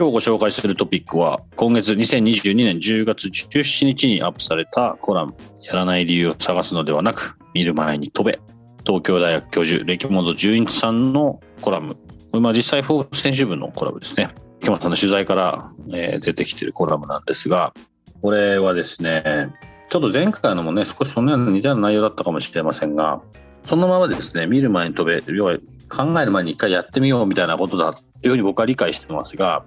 [0.00, 8.40] 今日ご紹介するトピックは今月2022年10月17日にアップされたコラムやらない理由を探すのではなく見る前に飛べ。
[8.86, 11.96] 東京大学教授歴本純一さんのコラム。
[11.96, 12.00] こ
[12.32, 14.30] れまあ実際フォーブス編集部のコラムですね。
[14.62, 17.74] 木本さんの取材から、え、出てきてるコラムなんですが
[18.22, 19.50] これはですね
[19.90, 23.20] ちょっと前回のもね少しそんなような似たような内容だったかもしれませんが
[23.66, 25.58] そのままですね見る前に飛べ要は
[25.90, 29.62] 考える前に一回やってみようみたいなことだというふうに僕は理解してますが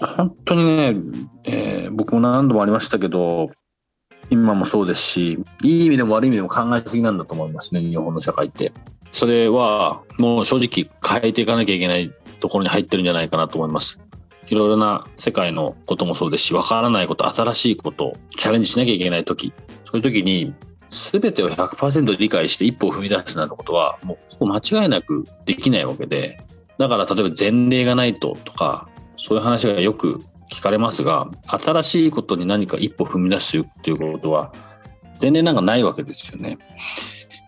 [0.00, 0.94] 本当にね、
[1.44, 3.50] えー、僕も何度もありましたけど、
[4.30, 8.72] 今もそうですし、いい意味でも悪い意味でも考えすぎなんだと思いますね、日本の社会って。
[9.12, 14.00] それはもう正直変えていかなきゃいけないところに入ってるんじゃないかなと思います。
[14.48, 19.52] いろいろな世界のこともそうですし、わからないこと、新しいこと、チャレンジしなきゃいけない時、
[19.84, 20.54] そういう時に、
[20.88, 26.38] 全てを100%理解して一歩を踏み出すなんてことは、もう間違いなくできないわけで、
[26.78, 30.22] だから例えば前例がないととか、そういう話がよく
[30.52, 34.52] 聞かれますが、新しいことに何か一歩踏み出すっていうことは、
[35.20, 36.58] 前例なんかないわけですよね。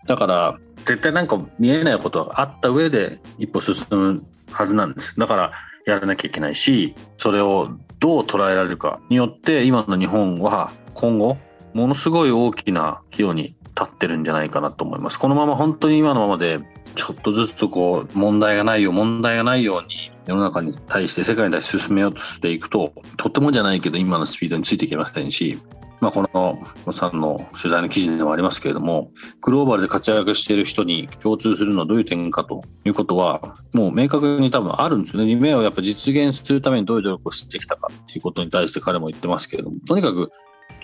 [0.07, 5.19] だから、絶対なんか見えないことがあった上で一歩進むはずなんです。
[5.19, 5.51] だから
[5.85, 7.69] やらなきゃいけないし、それを
[7.99, 11.37] どう捉えられるかによって今の日本は今後
[11.73, 15.19] ものすごい大きな岐路に立ってるんじゃないかなと思います。
[15.19, 16.59] このまま本当に今のままで
[16.95, 25.59] ちょっとずつこう問題がないよ問題がないように世の中に対して世界に対して進めようとしていくととてもじゃないけど今のスピードについていけませんし
[26.01, 35.29] まあ、このさんの取材の記事でもありますけれども、グローバルで活躍している人に共通するのはどういう点かということは、もう明確に多分あるんですよね。
[35.29, 40.29] 夢をやっぱ実現するためにどういう努力をしてきたかっていうことに対して彼も言ってますけれども、とにかく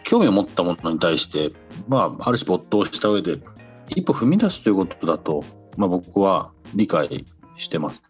[0.04, 1.54] 興味を持ったものに対して、
[1.88, 3.38] まあ、ある種没頭した上で、
[3.88, 5.46] 一歩踏み出すということだと、
[5.78, 8.02] まあ、僕は理解してます。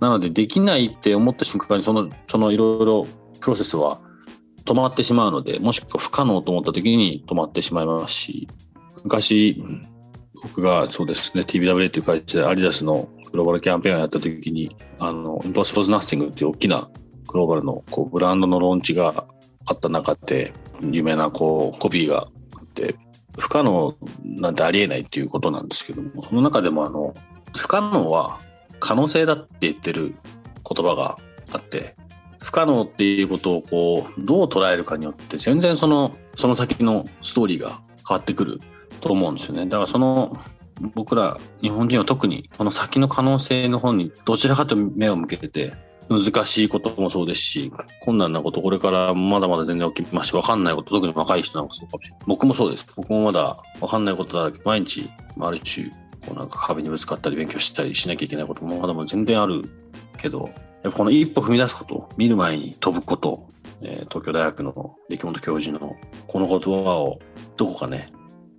[0.00, 3.06] なので、できないって思った瞬間に、その、そのいろいろ
[3.40, 4.00] プロセスは
[4.64, 8.48] 止まってしまうので、もしくは不可能と思った時に止まってしまいますし、
[9.02, 9.62] 昔、
[10.42, 16.88] 僕がそうですね、TBWA という会社でアディダスのグローバルキャンペーンをやった時に、あの、Impossible Nothing っていう大きな
[17.26, 19.26] グローバルのこうブランドのローンチが
[19.66, 22.28] あった中で、有名なこうコピーが
[22.58, 22.94] あって、
[23.38, 27.14] 不可能なんてありえないっていうことなんですけども、その中でもあの、
[27.56, 28.40] 不可能は
[28.88, 30.14] 可能性だって言ってる
[30.64, 31.18] 言葉が
[31.52, 31.94] あって、
[32.38, 38.62] 不可能っていうことをこう、どう捉えるかによって全然その、その先のストーリーが変わってくる
[39.02, 39.66] と思うんですよね。
[39.66, 40.34] だからその、
[40.94, 45.74] 僕ら日本人は特にこの先の可能性の方にどちらかと目を向けてて
[46.08, 52.24] 難しいこともそうですし、困難なこと、これからまだまだ全然起きますし、わかんないこと、特に若い人なんかそうかもしれない。
[52.26, 52.86] 僕もそうです。
[52.96, 55.92] 僕もまだわかんないことだらけ、毎日、ある種、
[56.26, 59.62] こうなんか壁にぶつかったり勉強したりしなきゃいけないこともまだまだ全然ある
[60.16, 60.50] けど、
[60.82, 63.48] やっぱこの一歩踏み出すこと、見る前に飛ぶこと、
[63.80, 65.96] えー、東京大学の出来本教授の
[66.26, 67.18] この言葉を
[67.56, 68.06] どこかね、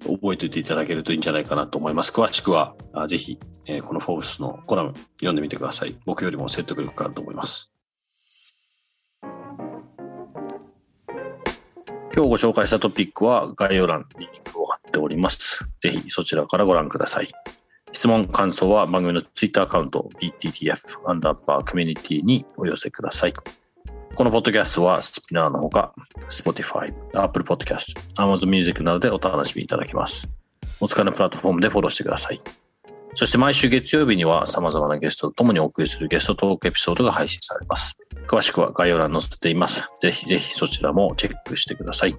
[0.06, 2.12] 覚えておいていただけるといいんじゃないかなと思います。
[2.12, 5.98] 詳しくは、あぜひ、えー、このフォーブスのコラム読んでみてください。
[6.06, 7.72] 僕よりも説得力があると思います。
[12.12, 15.66] 今日ご紹介したトピックは概要欄にリンクを貼っております。
[15.82, 17.30] ぜひそちらからご覧ください。
[17.92, 23.34] 質問、感想は番組の Twitter アカウント BTTF アンダーバーコミュニティにお寄せください。
[24.16, 25.94] このポッドキャストはスピナーのほか、
[26.30, 30.30] Spotify、Apple Podcast、Amazon Music などでお楽しみいただけます。
[30.80, 32.42] お疲れのプラットフォームでフォローしてください。
[33.16, 37.98] そして毎週月曜日には様々なゲストと共にお送りするゲストトークエピソードが配信されます。
[38.28, 39.88] 詳しくは概要欄に載せています。
[40.02, 42.16] ぜひぜひそちらもチェックしてください。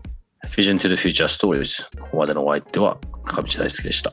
[0.47, 1.85] Vision to the Future Stories。
[2.01, 4.13] ここまでのお相手は中道大輔でした。